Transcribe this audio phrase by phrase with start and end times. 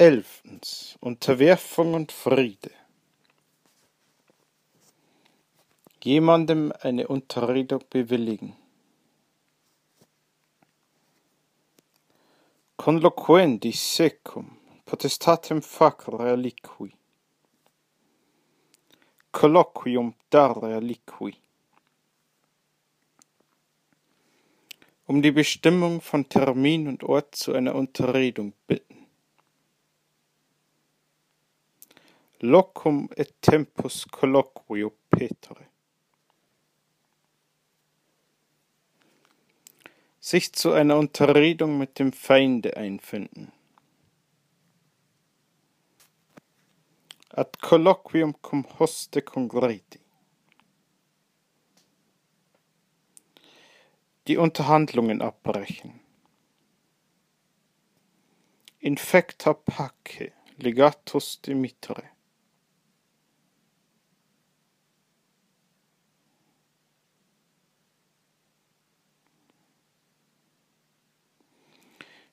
[0.00, 0.96] Elftens.
[1.00, 2.70] Unterwerfung und Friede.
[6.02, 8.56] Jemandem eine Unterredung bewilligen.
[12.78, 16.94] Conloquendi secum potestatem facere aliqui.
[19.32, 21.34] Colloquium dare aliqui.
[25.04, 28.89] Um die Bestimmung von Termin und Ort zu einer Unterredung bitten.
[32.42, 35.66] Locum et tempus colloquio petere.
[40.20, 43.52] Sich zu einer Unterredung mit dem Feinde einfinden.
[47.28, 50.00] Ad colloquium cum hoste congreti.
[54.28, 56.00] Die Unterhandlungen abbrechen.
[58.78, 62.19] Infecta pace legatus dimitere.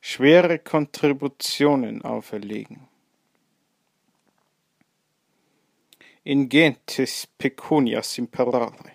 [0.10, 2.88] Schwere Kontributionen auferlegen.
[6.24, 8.94] In gentes pecunias imperare.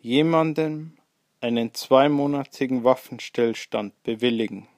[0.00, 0.98] Jemandem
[1.40, 4.68] einen zweimonatigen Waffenstillstand bewilligen.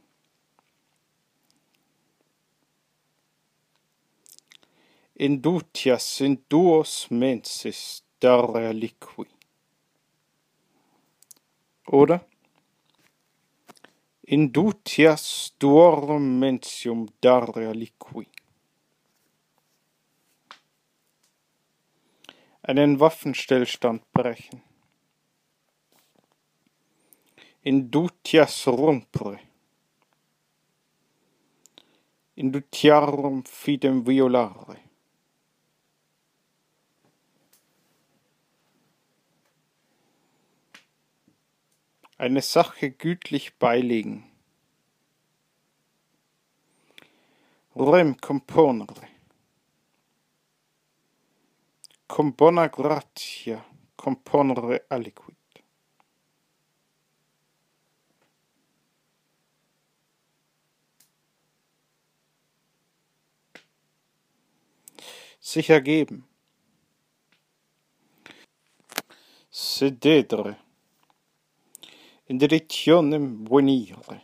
[5.14, 9.35] Indutias in duos mensis dare liqui.
[11.86, 12.26] Oder?
[14.22, 18.26] Indutias duorum mentium dare liqui.
[22.62, 24.62] Einen Waffenstillstand brechen.
[27.62, 29.38] Indutias rompere.
[32.34, 34.85] Indutiarum fidem violare.
[42.18, 44.24] Eine Sache gütlich beilegen.
[47.74, 49.08] Rem componere.
[52.08, 53.64] Com bona gratia
[53.96, 55.36] componere aliquid.
[65.40, 66.26] Sich ergeben.
[69.50, 70.56] Sededere
[72.28, 74.20] directionem venire.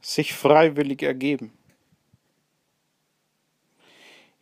[0.00, 1.52] Sich freiwillig ergeben.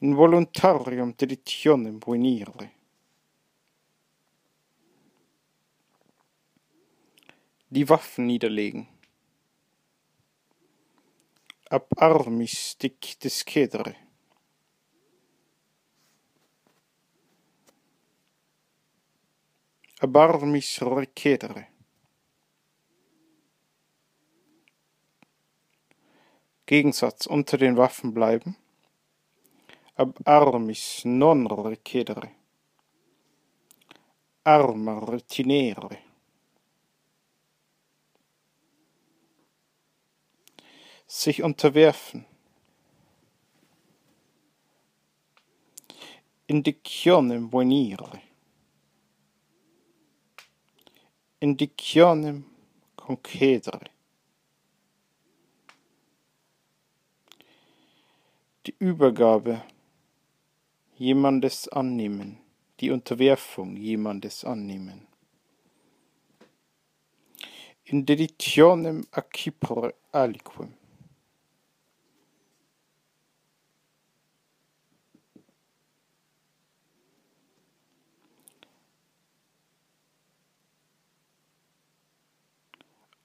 [0.00, 2.70] In voluntarium directionem venire.
[7.68, 8.88] Die Waffen niederlegen.
[11.68, 13.94] Ab armis dic discedere.
[20.00, 21.66] Erbarmis recedere.
[26.64, 28.56] Gegensatz unter den Waffen bleiben.
[29.96, 32.30] Ab armis non recedere.
[34.44, 35.98] Arma retinere.
[41.06, 42.24] Sich unterwerfen.
[46.46, 48.29] Indicionem venire.
[51.40, 52.44] Indicionem
[52.96, 53.86] concedere.
[58.66, 59.62] Die Übergabe
[60.96, 62.38] jemandes annehmen,
[62.80, 65.06] die Unterwerfung jemandes annehmen.
[67.84, 70.74] In deditionem accipere aliquem.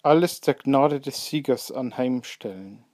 [0.06, 2.86] Alles der Gnade des Siegers anheimstellen.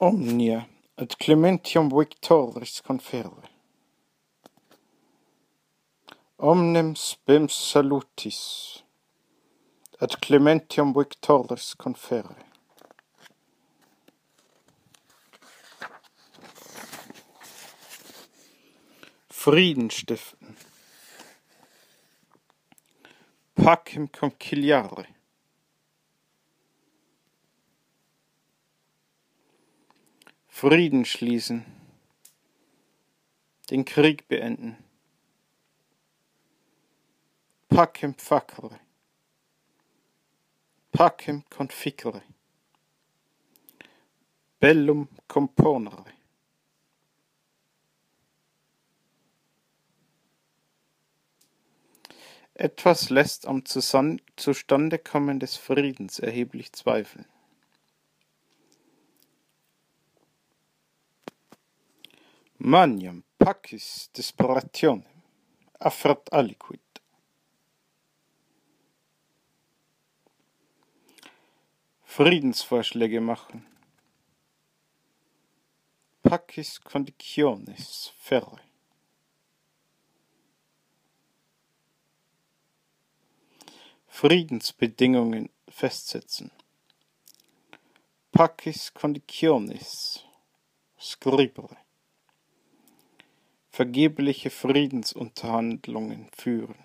[0.00, 0.66] Omnia
[0.96, 3.42] et clementium victoris confere.
[6.38, 8.82] Omnem spem salutis
[10.00, 12.51] et clementium victoris confere.
[19.42, 20.56] Frieden stiften.
[23.56, 25.08] Pacem conciliare.
[30.46, 31.64] Frieden schließen.
[33.70, 34.76] den Krieg beenden.
[37.68, 38.78] Pacem facere.
[40.92, 42.22] Pacem conficere.
[44.60, 46.11] Bellum componere.
[52.54, 57.26] Etwas lässt am Zustandekommen des Friedens erheblich zweifeln.
[62.58, 65.04] Maniam pacis desperationem
[65.80, 66.80] affert aliquid.
[72.04, 73.66] Friedensvorschläge machen.
[76.22, 78.60] Pacis conditionis ferre.
[84.22, 86.52] Friedensbedingungen festsetzen.
[88.30, 90.24] Pacis conditionis
[90.96, 91.76] scribere
[93.68, 96.76] vergebliche Friedensunterhandlungen führen.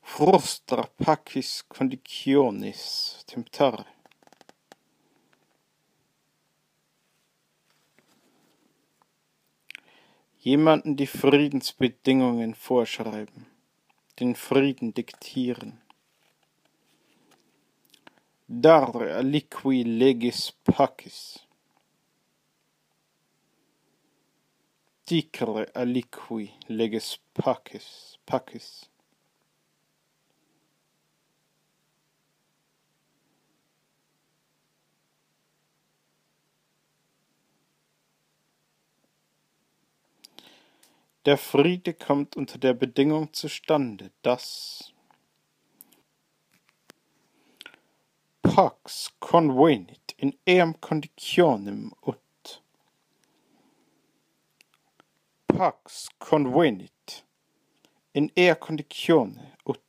[0.00, 3.86] Frustra pacis conditionis temptare.
[10.38, 13.55] Jemanden die Friedensbedingungen vorschreiben,
[14.18, 15.80] den Frieden diktieren.
[18.46, 21.18] Dar aliqui legis pacis.
[25.06, 28.68] Dicere aliqui legis pacis, pacis.
[41.26, 44.92] Der Friede kommt unter der Bedingung zustande, dass
[48.42, 52.62] Pax convenit in eam conditionem ut.
[55.48, 57.24] Pax convenit
[58.12, 59.80] in ea conditione ut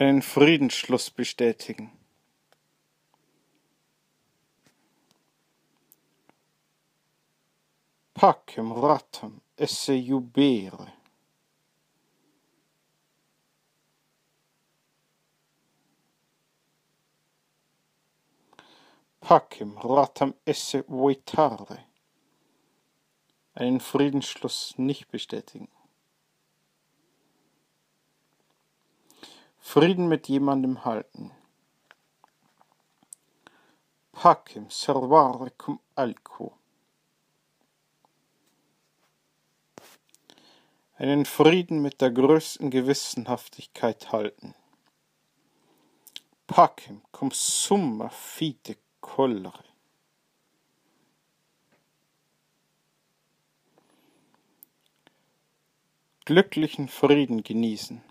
[0.00, 1.92] einen Friedensschluss bestätigen.
[8.14, 10.92] Pacem ratam esse jubere.
[19.20, 21.84] pacem ratam esse voitare.
[23.54, 25.68] Einen Friedensschluss nicht bestätigen.
[29.72, 31.30] Frieden mit jemandem halten.
[34.10, 36.58] Pacem servare cum alquo.
[40.96, 44.56] Einen Frieden mit der größten Gewissenhaftigkeit halten.
[46.48, 49.64] Pacem cum summa fide kollere.
[56.24, 58.09] Glücklichen Frieden genießen.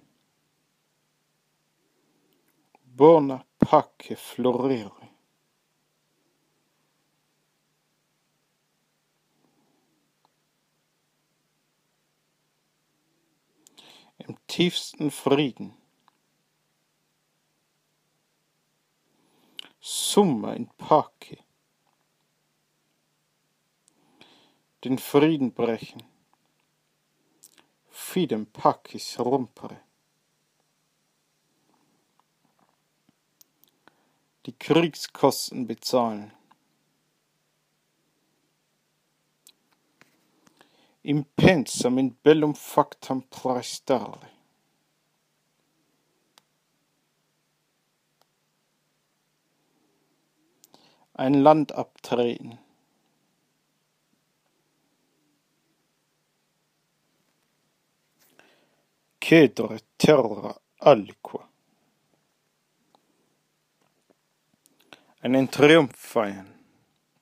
[2.99, 5.07] Bona pace florere.
[14.17, 15.77] Im tiefsten Frieden.
[19.79, 21.37] Summa in pace.
[24.83, 26.03] Den Frieden brechen.
[27.89, 29.88] Fidem pacis rompere.
[34.49, 36.31] Die Kriegskosten bezahlen.
[41.03, 44.27] Impensam in bellum factam praestare.
[51.19, 52.57] ein Land abtreten.
[59.21, 61.48] Cedere terra aliqua.
[65.21, 66.47] Einen Triumph feiern,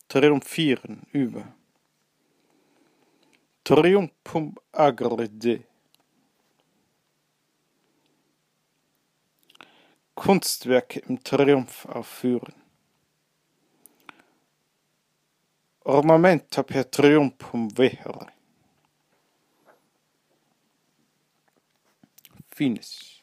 [0.08, 1.51] triumphieren über.
[3.63, 5.63] Triumphum agrede.
[10.13, 12.54] Kunstwerke im Triumph aufführen.
[15.84, 18.27] Ornamenta per triumphum vehre.
[22.51, 23.17] Finis.